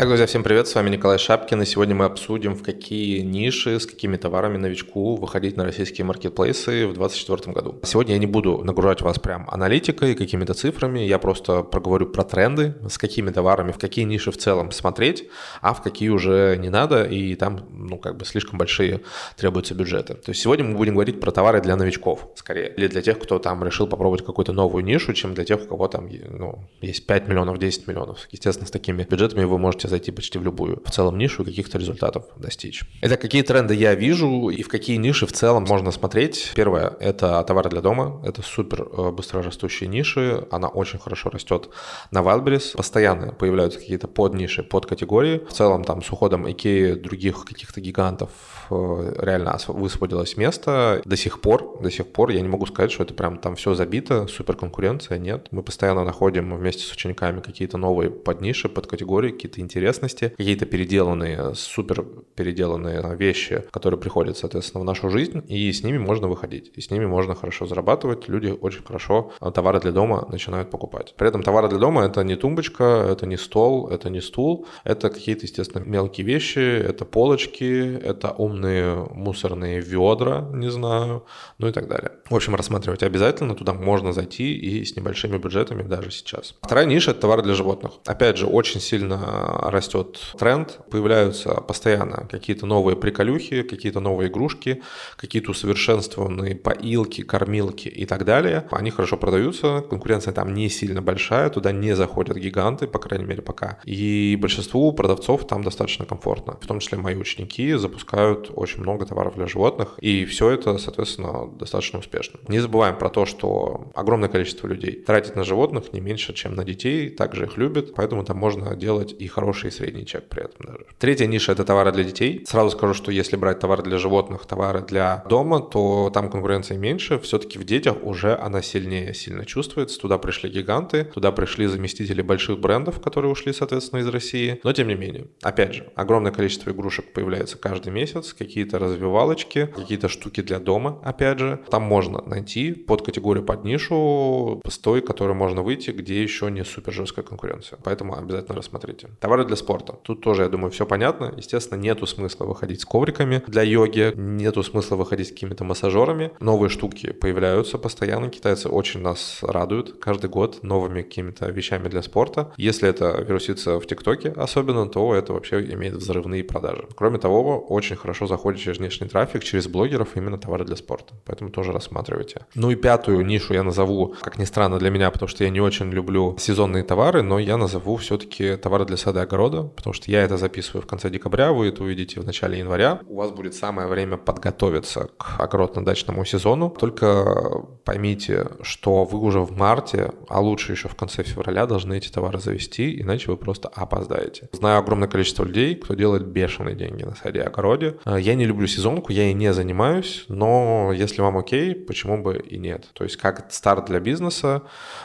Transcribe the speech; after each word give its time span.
Итак, 0.00 0.08
друзья, 0.08 0.26
всем 0.26 0.42
привет, 0.42 0.66
с 0.66 0.74
вами 0.74 0.88
Николай 0.88 1.18
Шапкин, 1.18 1.60
и 1.60 1.66
сегодня 1.66 1.94
мы 1.94 2.06
обсудим, 2.06 2.54
в 2.54 2.62
какие 2.62 3.20
ниши, 3.20 3.78
с 3.78 3.84
какими 3.84 4.16
товарами 4.16 4.56
новичку 4.56 5.16
выходить 5.16 5.58
на 5.58 5.64
российские 5.64 6.06
маркетплейсы 6.06 6.86
в 6.86 6.94
2024 6.94 7.52
году. 7.52 7.78
Сегодня 7.82 8.14
я 8.14 8.18
не 8.18 8.24
буду 8.24 8.64
нагружать 8.64 9.02
вас 9.02 9.18
прям 9.18 9.46
аналитикой, 9.50 10.14
какими-то 10.14 10.54
цифрами, 10.54 11.00
я 11.00 11.18
просто 11.18 11.62
проговорю 11.62 12.06
про 12.06 12.24
тренды, 12.24 12.76
с 12.88 12.96
какими 12.96 13.28
товарами, 13.30 13.72
в 13.72 13.78
какие 13.78 14.06
ниши 14.06 14.30
в 14.30 14.38
целом 14.38 14.72
смотреть, 14.72 15.28
а 15.60 15.74
в 15.74 15.82
какие 15.82 16.08
уже 16.08 16.56
не 16.58 16.70
надо, 16.70 17.04
и 17.04 17.34
там, 17.34 17.66
ну, 17.70 17.98
как 17.98 18.16
бы 18.16 18.24
слишком 18.24 18.58
большие 18.58 19.02
требуются 19.36 19.74
бюджеты. 19.74 20.14
То 20.14 20.30
есть 20.30 20.40
сегодня 20.40 20.64
мы 20.64 20.78
будем 20.78 20.94
говорить 20.94 21.20
про 21.20 21.30
товары 21.30 21.60
для 21.60 21.76
новичков, 21.76 22.26
скорее, 22.36 22.72
или 22.74 22.86
для 22.86 23.02
тех, 23.02 23.18
кто 23.18 23.38
там 23.38 23.62
решил 23.64 23.86
попробовать 23.86 24.24
какую-то 24.24 24.54
новую 24.54 24.82
нишу, 24.82 25.12
чем 25.12 25.34
для 25.34 25.44
тех, 25.44 25.62
у 25.62 25.66
кого 25.66 25.88
там, 25.88 26.08
ну, 26.30 26.58
есть 26.80 27.06
5 27.06 27.28
миллионов, 27.28 27.58
10 27.58 27.86
миллионов. 27.86 28.26
Естественно, 28.30 28.66
с 28.66 28.70
такими 28.70 29.02
бюджетами 29.02 29.44
вы 29.44 29.58
можете 29.58 29.89
зайти 29.90 30.10
почти 30.12 30.38
в 30.38 30.42
любую 30.42 30.82
в 30.84 30.90
целом 30.90 31.18
нишу 31.18 31.42
и 31.42 31.46
каких-то 31.46 31.78
результатов 31.78 32.24
достичь. 32.36 32.84
Это 33.00 33.16
какие 33.16 33.42
тренды 33.42 33.74
я 33.74 33.94
вижу 33.94 34.48
и 34.48 34.62
в 34.62 34.68
какие 34.68 34.96
ниши 34.96 35.26
в 35.26 35.32
целом 35.32 35.64
можно 35.64 35.90
смотреть. 35.90 36.52
Первое– 36.54 36.96
это 37.00 37.42
товары 37.44 37.70
для 37.70 37.80
дома. 37.80 38.22
Это 38.24 38.42
супер 38.42 38.82
э, 38.82 39.10
быстро 39.10 39.42
растущие 39.42 39.88
ниши. 39.88 40.46
Она 40.50 40.68
очень 40.68 40.98
хорошо 40.98 41.30
растет 41.30 41.68
на 42.10 42.20
Wildberries. 42.20 42.76
Постоянно 42.76 43.32
появляются 43.32 43.78
какие-то 43.78 44.08
подниши, 44.08 44.62
подкатегории. 44.62 45.38
В 45.38 45.52
целом 45.52 45.84
там 45.84 46.02
с 46.02 46.10
уходом 46.10 46.46
IKEA, 46.46 46.94
других 46.94 47.44
каких-то 47.44 47.80
гигантов 47.80 48.30
э, 48.70 49.14
реально 49.18 49.58
высвободилось 49.68 50.36
место. 50.36 51.02
До 51.04 51.16
сих 51.16 51.40
пор, 51.40 51.80
до 51.82 51.90
сих 51.90 52.06
пор 52.06 52.30
я 52.30 52.40
не 52.40 52.48
могу 52.48 52.66
сказать, 52.66 52.92
что 52.92 53.02
это 53.02 53.14
прям 53.14 53.38
там 53.38 53.56
все 53.56 53.74
забито, 53.74 54.26
супер 54.26 54.56
конкуренция, 54.56 55.18
нет. 55.18 55.48
Мы 55.50 55.62
постоянно 55.62 56.04
находим 56.04 56.56
вместе 56.56 56.84
с 56.84 56.92
учениками 56.92 57.40
какие-то 57.40 57.78
новые 57.78 58.10
подниши, 58.10 58.68
подкатегории, 58.68 59.30
какие-то 59.30 59.60
интересности, 59.80 60.34
какие-то 60.36 60.66
переделанные, 60.66 61.54
супер 61.54 62.04
переделанные 62.34 63.16
вещи, 63.16 63.64
которые 63.70 63.98
приходят, 63.98 64.36
соответственно, 64.36 64.82
в 64.82 64.84
нашу 64.84 65.08
жизнь, 65.08 65.42
и 65.48 65.72
с 65.72 65.82
ними 65.82 65.98
можно 65.98 66.28
выходить, 66.28 66.70
и 66.74 66.80
с 66.80 66.90
ними 66.90 67.06
можно 67.06 67.34
хорошо 67.34 67.66
зарабатывать. 67.66 68.28
Люди 68.28 68.48
очень 68.48 68.84
хорошо 68.84 69.32
товары 69.54 69.80
для 69.80 69.92
дома 69.92 70.26
начинают 70.30 70.70
покупать. 70.70 71.14
При 71.16 71.28
этом 71.28 71.42
товары 71.42 71.68
для 71.68 71.78
дома 71.78 72.04
это 72.04 72.22
не 72.24 72.36
тумбочка, 72.36 72.84
это 72.84 73.26
не 73.26 73.38
стол, 73.38 73.88
это 73.88 74.10
не 74.10 74.20
стул, 74.20 74.66
это 74.84 75.08
какие-то, 75.08 75.46
естественно, 75.46 75.82
мелкие 75.82 76.26
вещи, 76.26 76.58
это 76.58 77.04
полочки, 77.04 77.96
это 77.96 78.30
умные 78.32 79.08
мусорные 79.10 79.80
ведра, 79.80 80.46
не 80.52 80.70
знаю, 80.70 81.24
ну 81.58 81.68
и 81.68 81.72
так 81.72 81.88
далее. 81.88 82.12
В 82.28 82.36
общем, 82.36 82.54
рассматривать 82.54 83.02
обязательно, 83.02 83.54
туда 83.54 83.72
можно 83.72 84.12
зайти 84.12 84.54
и 84.54 84.84
с 84.84 84.94
небольшими 84.96 85.38
бюджетами 85.38 85.82
даже 85.82 86.10
сейчас. 86.10 86.54
Вторая 86.62 86.86
ниша– 86.86 87.10
это 87.12 87.20
товары 87.20 87.42
для 87.42 87.54
животных. 87.54 87.92
Опять 88.06 88.36
же, 88.36 88.46
очень 88.46 88.80
сильно 88.80 89.59
растет 89.68 90.18
тренд, 90.38 90.80
появляются 90.90 91.54
постоянно 91.54 92.26
какие-то 92.30 92.66
новые 92.66 92.96
приколюхи, 92.96 93.62
какие-то 93.62 94.00
новые 94.00 94.28
игрушки, 94.30 94.82
какие-то 95.16 95.50
усовершенствованные 95.50 96.54
поилки, 96.56 97.22
кормилки 97.22 97.88
и 97.88 98.06
так 98.06 98.24
далее. 98.24 98.66
Они 98.70 98.90
хорошо 98.90 99.16
продаются, 99.16 99.84
конкуренция 99.88 100.32
там 100.32 100.54
не 100.54 100.68
сильно 100.68 101.02
большая, 101.02 101.50
туда 101.50 101.72
не 101.72 101.94
заходят 101.94 102.36
гиганты, 102.36 102.86
по 102.86 102.98
крайней 102.98 103.26
мере 103.26 103.42
пока. 103.42 103.78
И 103.84 104.36
большинству 104.40 104.92
продавцов 104.92 105.46
там 105.46 105.62
достаточно 105.62 106.04
комфортно. 106.06 106.58
В 106.60 106.66
том 106.66 106.80
числе 106.80 106.98
мои 106.98 107.16
ученики 107.16 107.74
запускают 107.74 108.50
очень 108.54 108.80
много 108.80 109.06
товаров 109.06 109.34
для 109.36 109.46
животных, 109.46 109.96
и 110.00 110.24
все 110.24 110.50
это, 110.50 110.78
соответственно, 110.78 111.50
достаточно 111.58 111.98
успешно. 111.98 112.40
Не 112.48 112.60
забываем 112.60 112.96
про 112.96 113.10
то, 113.10 113.26
что 113.26 113.90
огромное 113.94 114.28
количество 114.28 114.66
людей 114.66 114.92
тратит 114.92 115.36
на 115.36 115.44
животных 115.44 115.92
не 115.92 116.00
меньше, 116.00 116.32
чем 116.32 116.54
на 116.54 116.64
детей, 116.64 117.10
также 117.10 117.44
их 117.44 117.56
любят, 117.56 117.94
поэтому 117.94 118.24
там 118.24 118.36
можно 118.36 118.74
делать 118.76 119.14
и 119.18 119.26
хорошие 119.26 119.49
хороший 119.50 119.72
средний 119.72 120.06
чек 120.06 120.28
при 120.28 120.44
этом 120.44 120.66
даже. 120.66 120.86
Третья 120.98 121.26
ниша– 121.26 121.52
это 121.54 121.64
товары 121.64 121.92
для 121.92 122.04
детей. 122.04 122.44
Сразу 122.46 122.70
скажу, 122.70 122.94
что 122.94 123.10
если 123.10 123.36
брать 123.36 123.58
товары 123.58 123.82
для 123.82 123.98
животных, 123.98 124.46
товары 124.46 124.80
для 124.80 125.24
дома, 125.28 125.60
то 125.60 126.10
там 126.14 126.30
конкуренции 126.30 126.76
меньше. 126.76 127.18
Все-таки 127.18 127.58
в 127.58 127.64
детях 127.64 127.96
уже 128.02 128.36
она 128.36 128.62
сильнее 128.62 129.12
сильно 129.12 129.44
чувствуется. 129.44 129.98
Туда 130.00 130.18
пришли 130.18 130.50
гиганты, 130.50 131.04
туда 131.04 131.32
пришли 131.32 131.66
заместители 131.66 132.22
больших 132.22 132.60
брендов, 132.60 133.00
которые 133.00 133.32
ушли, 133.32 133.52
соответственно, 133.52 134.00
из 134.00 134.08
России. 134.08 134.60
Но 134.62 134.72
тем 134.72 134.86
не 134.86 134.94
менее, 134.94 135.26
опять 135.42 135.74
же, 135.74 135.86
огромное 135.96 136.32
количество 136.32 136.70
игрушек 136.70 137.12
появляется 137.12 137.58
каждый 137.58 137.92
месяц, 137.92 138.32
какие-то 138.32 138.78
развивалочки, 138.78 139.66
какие-то 139.66 140.08
штуки 140.08 140.42
для 140.42 140.60
дома, 140.60 141.00
опять 141.04 141.40
же. 141.40 141.58
Там 141.70 141.82
можно 141.82 142.22
найти 142.26 142.72
под 142.72 143.02
категорию, 143.02 143.44
под 143.44 143.64
нишу, 143.64 144.62
с 144.68 144.78
той, 144.78 145.00
которой 145.00 145.34
можно 145.34 145.62
выйти, 145.62 145.90
где 145.90 146.22
еще 146.22 146.50
не 146.50 146.64
супер 146.64 146.92
жесткая 146.92 147.24
конкуренция. 147.24 147.78
Поэтому 147.82 148.16
обязательно 148.16 148.56
рассмотрите. 148.56 149.08
Товары 149.20 149.39
товары 149.40 149.44
для 149.46 149.56
спорта. 149.56 149.94
Тут 150.02 150.20
тоже, 150.20 150.42
я 150.42 150.48
думаю, 150.48 150.70
все 150.70 150.86
понятно. 150.86 151.32
Естественно, 151.36 151.80
нету 151.80 152.06
смысла 152.06 152.46
выходить 152.46 152.80
с 152.80 152.84
ковриками 152.84 153.42
для 153.46 153.62
йоги, 153.62 154.12
нету 154.16 154.62
смысла 154.62 154.96
выходить 154.96 155.28
с 155.28 155.30
какими-то 155.30 155.64
массажерами. 155.64 156.30
Новые 156.40 156.68
штуки 156.68 157.12
появляются 157.12 157.78
постоянно. 157.78 158.28
Китайцы 158.28 158.68
очень 158.68 159.00
нас 159.00 159.38
радуют 159.42 159.98
каждый 160.00 160.30
год 160.30 160.62
новыми 160.62 161.02
какими-то 161.02 161.50
вещами 161.50 161.88
для 161.88 162.02
спорта. 162.02 162.52
Если 162.56 162.88
это 162.88 163.24
вирусится 163.28 163.78
в 163.78 163.86
ТикТоке 163.86 164.32
особенно, 164.36 164.86
то 164.86 165.14
это 165.14 165.32
вообще 165.32 165.60
имеет 165.74 165.94
взрывные 165.94 166.42
продажи. 166.44 166.86
Кроме 166.96 167.18
того, 167.18 167.58
очень 167.68 167.96
хорошо 167.96 168.26
заходит 168.26 168.60
через 168.60 168.78
внешний 168.78 169.08
трафик, 169.08 169.44
через 169.44 169.66
блогеров 169.66 170.16
именно 170.16 170.38
товары 170.38 170.64
для 170.64 170.76
спорта. 170.76 171.14
Поэтому 171.24 171.50
тоже 171.50 171.72
рассматривайте. 171.72 172.40
Ну 172.54 172.70
и 172.70 172.76
пятую 172.76 173.26
нишу 173.26 173.54
я 173.54 173.62
назову, 173.62 174.14
как 174.20 174.38
ни 174.38 174.44
странно 174.44 174.78
для 174.78 174.90
меня, 174.90 175.10
потому 175.10 175.28
что 175.28 175.44
я 175.44 175.50
не 175.50 175.60
очень 175.60 175.90
люблю 175.90 176.36
сезонные 176.38 176.84
товары, 176.84 177.22
но 177.22 177.38
я 177.38 177.56
назову 177.56 177.96
все-таки 177.96 178.56
товары 178.56 178.84
для 178.84 178.96
сада 178.96 179.22
огорода, 179.30 179.62
потому 179.62 179.94
что 179.94 180.10
я 180.10 180.22
это 180.22 180.36
записываю 180.36 180.82
в 180.82 180.86
конце 180.86 181.08
декабря, 181.08 181.52
вы 181.52 181.68
это 181.68 181.84
увидите 181.84 182.20
в 182.20 182.26
начале 182.26 182.58
января. 182.58 183.00
У 183.06 183.16
вас 183.16 183.30
будет 183.30 183.54
самое 183.54 183.86
время 183.86 184.16
подготовиться 184.16 185.08
к 185.16 185.38
огородно-дачному 185.38 186.24
сезону. 186.24 186.70
Только 186.70 187.64
поймите, 187.84 188.48
что 188.62 189.04
вы 189.04 189.18
уже 189.20 189.40
в 189.40 189.56
марте, 189.56 190.12
а 190.28 190.40
лучше 190.40 190.72
еще 190.72 190.88
в 190.88 190.96
конце 190.96 191.22
февраля 191.22 191.66
должны 191.66 191.96
эти 191.96 192.10
товары 192.10 192.40
завести, 192.40 193.00
иначе 193.00 193.30
вы 193.30 193.36
просто 193.36 193.68
опоздаете. 193.68 194.48
Знаю 194.52 194.78
огромное 194.80 195.08
количество 195.08 195.44
людей, 195.44 195.76
кто 195.76 195.94
делает 195.94 196.26
бешеные 196.26 196.74
деньги 196.74 197.04
на 197.04 197.14
саде 197.14 197.40
и 197.40 197.42
огороде. 197.42 197.96
Э, 198.04 198.18
я 198.20 198.34
не 198.34 198.46
люблю 198.46 198.66
сезонку, 198.66 199.12
я 199.12 199.30
и 199.30 199.34
не 199.34 199.52
занимаюсь, 199.52 200.24
но 200.28 200.92
если 200.92 201.22
вам 201.22 201.38
окей, 201.38 201.74
почему 201.74 202.22
бы 202.22 202.38
и 202.38 202.58
нет? 202.58 202.88
То 202.94 203.04
есть 203.04 203.16
как 203.16 203.52
старт 203.52 203.86
для 203.86 204.00
бизнеса, 204.00 204.62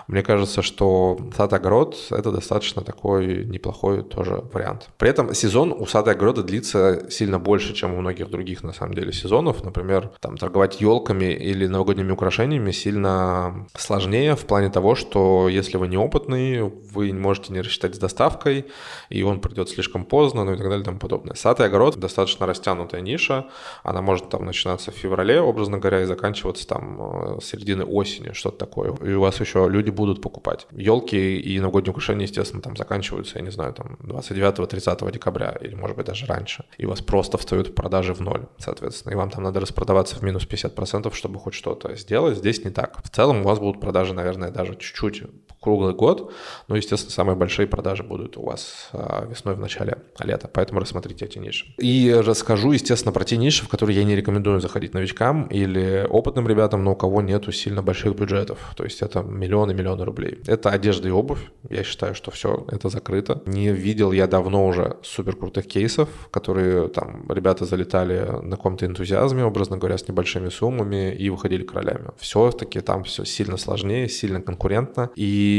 мне 0.07 0.23
кажется, 0.23 0.61
что 0.61 1.17
сад-огород— 1.35 1.95
это 2.11 2.31
достаточно 2.31 2.81
такой 2.81 3.45
неплохой 3.45 4.03
тоже 4.15 4.43
вариант. 4.53 4.89
При 4.97 5.09
этом 5.09 5.33
сезон 5.33 5.75
у 5.77 5.85
сада 5.85 6.11
и 6.11 6.13
огорода 6.13 6.41
длится 6.41 7.09
сильно 7.09 7.39
больше, 7.39 7.73
чем 7.73 7.93
у 7.93 7.99
многих 7.99 8.29
других, 8.29 8.63
на 8.63 8.73
самом 8.73 8.93
деле, 8.93 9.11
сезонов. 9.11 9.63
Например, 9.63 10.11
там 10.21 10.37
торговать 10.37 10.79
елками 10.81 11.33
или 11.33 11.67
новогодними 11.67 12.11
украшениями 12.11 12.71
сильно 12.71 13.67
сложнее 13.75 14.35
в 14.35 14.45
плане 14.45 14.69
того, 14.69 14.95
что 14.95 15.49
если 15.49 15.77
вы 15.77 15.87
неопытный, 15.87 16.61
вы 16.61 17.13
можете 17.13 17.51
не 17.53 17.61
рассчитать 17.61 17.95
с 17.95 17.97
доставкой, 17.97 18.65
и 19.09 19.23
он 19.23 19.39
придет 19.41 19.69
слишком 19.69 20.05
поздно, 20.05 20.45
ну 20.45 20.53
и 20.53 20.57
так 20.57 20.65
далее 20.65 20.81
и 20.81 20.85
тому 20.85 20.99
подобное. 20.99 21.35
Сад 21.35 21.59
и 21.59 21.63
огород 21.63 21.97
достаточно 21.97 22.45
растянутая 22.45 23.01
ниша, 23.01 23.45
она 23.83 24.01
может 24.01 24.29
там 24.29 24.45
начинаться 24.45 24.91
в 24.91 24.95
феврале, 24.95 25.41
образно 25.41 25.77
говоря, 25.77 26.01
и 26.01 26.05
заканчиваться 26.05 26.67
там 26.67 27.37
э, 27.37 27.39
середины 27.41 27.83
осени, 27.83 28.31
что-то 28.33 28.57
такое. 28.57 28.95
И 29.03 29.13
у 29.13 29.21
вас 29.21 29.39
еще 29.41 29.67
люди 29.69 29.89
будут 29.89 30.21
покупать. 30.21 30.67
Елки 30.71 31.37
и 31.37 31.59
новогодние 31.59 31.91
украшения, 31.91 32.27
естественно, 32.27 32.61
там 32.61 32.77
заканчиваются, 32.77 33.39
я 33.39 33.41
не 33.41 33.51
знаю, 33.51 33.73
там 33.73 33.97
29-30 34.05 35.11
декабря, 35.11 35.57
или 35.61 35.75
может 35.75 35.97
быть 35.97 36.05
даже 36.05 36.25
раньше, 36.25 36.65
и 36.77 36.85
у 36.85 36.89
вас 36.89 37.01
просто 37.01 37.37
встают 37.37 37.75
продажи 37.75 38.13
в 38.13 38.21
ноль, 38.21 38.47
соответственно, 38.57 39.13
и 39.13 39.15
вам 39.15 39.29
там 39.29 39.43
надо 39.43 39.59
распродаваться 39.59 40.15
в 40.15 40.21
минус 40.21 40.47
50%, 40.47 41.13
чтобы 41.13 41.39
хоть 41.39 41.53
что-то 41.53 41.95
сделать. 41.95 42.37
Здесь 42.37 42.63
не 42.63 42.71
так. 42.71 43.01
В 43.03 43.09
целом 43.09 43.41
у 43.41 43.43
вас 43.43 43.59
будут 43.59 43.81
продажи, 43.81 44.13
наверное, 44.13 44.51
даже 44.51 44.75
чуть-чуть 44.75 45.23
круглый 45.59 45.93
год, 45.93 46.31
но, 46.67 46.75
естественно, 46.75 47.11
самые 47.11 47.35
большие 47.35 47.67
продажи 47.67 48.03
будут 48.03 48.37
у 48.37 48.43
вас 48.43 48.89
а, 48.93 49.25
весной 49.25 49.55
в 49.55 49.59
начале 49.59 49.97
лета, 50.19 50.49
поэтому 50.51 50.79
рассмотрите 50.79 51.25
эти 51.25 51.39
ниши. 51.39 51.65
И 51.77 52.13
расскажу, 52.13 52.71
естественно, 52.71 53.11
про 53.11 53.23
те 53.23 53.37
ниши, 53.37 53.65
в 53.65 53.69
которые 53.69 53.97
я 53.97 54.03
не 54.03 54.15
рекомендую 54.15 54.59
заходить 54.61 54.93
новичкам 54.93 55.47
или 55.47 56.05
опытным 56.09 56.47
ребятам, 56.47 56.83
но 56.83 56.93
у 56.93 56.95
кого 56.95 57.21
нету 57.21 57.51
сильно 57.51 57.81
больших 57.81 58.15
бюджетов, 58.15 58.73
то 58.75 58.83
есть 58.83 59.01
это 59.01 59.21
миллионы-миллионы 59.23 60.05
рублей. 60.05 60.39
Это 60.45 60.69
одежда 60.69 61.07
и 61.07 61.11
обувь, 61.11 61.51
я 61.69 61.83
считаю, 61.83 62.15
что 62.15 62.31
все 62.31 62.65
это 62.71 62.89
закрыто. 62.89 63.41
Не 63.45 63.71
видел 63.71 64.11
я 64.11 64.27
давно 64.27 64.65
уже 64.67 64.97
супер 65.03 65.35
крутых 65.35 65.67
кейсов, 65.67 66.09
которые 66.31 66.89
там 66.89 67.25
ребята 67.29 67.65
залетали 67.65 68.19
на 68.43 68.55
каком-то 68.55 68.85
энтузиазме, 68.85 69.43
образно 69.43 69.77
говоря, 69.77 69.97
с 69.97 70.07
небольшими 70.07 70.49
суммами 70.49 71.13
и 71.13 71.29
выходили 71.29 71.63
королями. 71.63 72.11
Все-таки 72.17 72.81
там 72.81 73.03
все 73.03 73.25
сильно 73.25 73.57
сложнее, 73.57 74.09
сильно 74.09 74.41
конкурентно, 74.41 75.09
и 75.15 75.54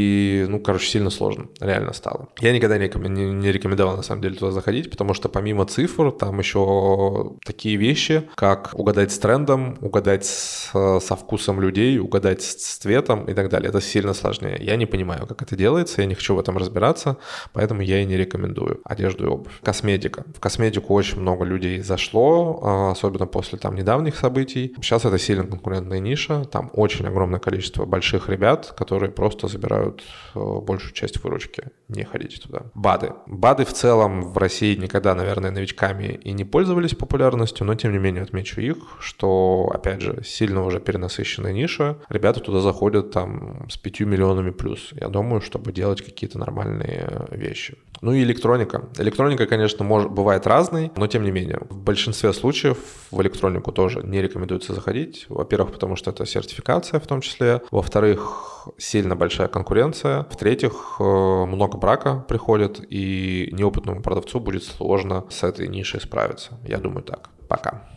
Ну, 0.49 0.59
короче, 0.59 0.87
сильно 0.89 1.09
сложно, 1.09 1.47
реально 1.59 1.93
стало. 1.93 2.29
Я 2.39 2.51
никогда 2.51 2.77
не, 2.77 2.87
не 2.87 3.51
рекомендовал, 3.51 3.97
на 3.97 4.03
самом 4.03 4.21
деле, 4.21 4.35
туда 4.35 4.51
заходить, 4.51 4.89
потому 4.89 5.13
что 5.13 5.29
помимо 5.29 5.65
цифр, 5.65 6.11
там 6.11 6.39
еще 6.39 7.33
такие 7.45 7.77
вещи, 7.77 8.29
как 8.35 8.71
угадать 8.73 9.11
с 9.11 9.19
трендом, 9.19 9.77
угадать 9.81 10.25
с, 10.25 10.71
со 10.71 11.15
вкусом 11.15 11.61
людей, 11.61 11.99
угадать 11.99 12.41
с 12.41 12.77
цветом 12.79 13.25
и 13.25 13.33
так 13.33 13.49
далее. 13.49 13.69
Это 13.69 13.81
сильно 13.81 14.13
сложнее. 14.13 14.57
Я 14.59 14.75
не 14.75 14.85
понимаю, 14.85 15.27
как 15.27 15.41
это 15.41 15.55
делается, 15.55 16.01
я 16.01 16.07
не 16.07 16.15
хочу 16.15 16.35
в 16.35 16.39
этом 16.39 16.57
разбираться, 16.57 17.17
поэтому 17.53 17.81
я 17.81 18.01
и 18.01 18.05
не 18.05 18.17
рекомендую 18.17 18.81
одежду 18.83 19.25
и 19.25 19.27
обувь. 19.27 19.59
Косметика. 19.63 20.23
В 20.35 20.39
косметику 20.39 20.93
очень 20.93 21.19
много 21.21 21.45
людей 21.45 21.81
зашло, 21.81 22.59
а, 22.63 22.91
особенно 22.91 23.27
после 23.27 23.57
там 23.57 23.75
недавних 23.75 24.15
событий. 24.15 24.73
Сейчас 24.81 25.05
это 25.05 25.17
сильно 25.17 25.43
конкурентная 25.43 25.99
ниша, 25.99 26.45
там 26.45 26.69
очень 26.73 27.07
огромное 27.07 27.39
количество 27.39 27.85
больших 27.85 28.29
ребят, 28.29 28.73
которые 28.77 29.11
просто 29.11 29.47
забирают 29.47 29.76
э, 29.77 30.59
большую 30.61 30.93
часть 30.93 31.23
выручки. 31.23 31.63
Не 31.87 32.03
ходите 32.03 32.39
туда. 32.39 32.63
БАДы. 32.73 33.13
БАДы 33.27 33.65
в 33.65 33.73
целом 33.73 34.33
в 34.33 34.37
России 34.37 34.75
никогда, 34.75 35.15
наверное, 35.15 35.51
новичками 35.51 36.19
и 36.23 36.31
не 36.31 36.43
пользовались 36.43 36.95
популярностью, 36.95 37.65
но 37.65 37.75
тем 37.75 37.91
не 37.91 37.99
менее 37.99 38.23
отмечу 38.23 38.61
их, 38.61 38.77
что, 38.99 39.71
опять 39.73 40.01
же, 40.01 40.21
сильно 40.23 40.65
уже 40.65 40.79
перенасыщенная 40.79 41.53
ниша. 41.53 41.97
Ребята 42.09 42.39
туда 42.39 42.59
заходят 42.59 43.11
там 43.11 43.67
с 43.69 43.77
5 43.77 44.01
миллионами 44.01 44.51
плюс. 44.51 44.89
Я 44.93 45.09
думаю, 45.09 45.41
чтобы 45.41 45.71
делать 45.71 46.01
какие-то 46.01 46.37
нормальные 46.39 47.27
вещи. 47.31 47.77
Ну 48.01 48.13
и 48.13 48.23
электроника. 48.23 48.89
Электроника, 48.97 49.47
конечно, 49.47 49.83
может, 49.83 50.11
бывает 50.11 50.45
разной, 50.45 50.91
но 50.95 51.07
тем 51.07 51.23
не 51.23 51.31
менее. 51.31 51.59
В 51.69 51.77
большинстве 51.77 52.33
случаев 52.33 52.77
в 53.11 53.21
электронику 53.21 53.71
тоже 53.71 54.01
не 54.03 54.21
рекомендуется 54.21 54.73
заходить. 54.73 55.25
Во-первых, 55.29 55.71
потому 55.71 55.95
что 55.95 56.11
это 56.11 56.25
сертификация 56.25 56.99
в 56.99 57.07
том 57.07 57.21
числе. 57.21 57.61
Во-вторых, 57.71 58.56
сильно 58.77 59.15
большая 59.15 59.47
конкуренция. 59.47 60.25
В-третьих, 60.29 60.97
э, 60.99 61.03
много 61.03 61.77
брака 61.77 62.25
приходит, 62.27 62.79
и 62.89 63.49
неопытному 63.51 64.01
продавцу 64.01 64.39
будет 64.39 64.63
сложно 64.63 65.25
с 65.29 65.43
этой 65.43 65.67
нишей 65.67 66.01
справиться. 66.01 66.59
Я 66.65 66.77
думаю 66.77 67.03
так. 67.03 67.29
Пока. 67.47 67.89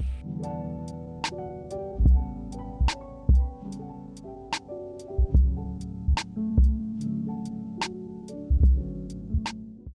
thank 0.42 0.46
you 0.46 0.79